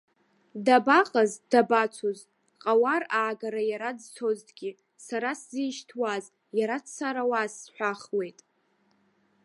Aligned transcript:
Дабаҟаз, 0.65 1.31
дабацоз, 1.51 2.19
ҟауар 2.61 3.03
аагара 3.19 3.61
иара 3.71 3.89
дцозҭгьы, 3.97 4.71
сара 5.05 5.31
сзишьҭуаз, 5.39 6.25
иара 6.59 6.77
дцарауаз 6.83 7.51
сҳәахуеит. 7.61 8.39